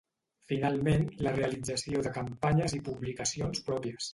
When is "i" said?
2.79-2.83